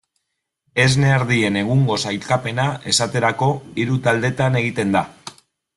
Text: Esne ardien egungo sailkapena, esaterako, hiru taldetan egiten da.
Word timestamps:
Esne 0.83 1.11
ardien 1.17 1.59
egungo 1.61 1.97
sailkapena, 2.07 2.67
esaterako, 2.95 3.53
hiru 3.83 4.01
taldetan 4.09 4.63
egiten 4.65 4.99
da. 4.99 5.07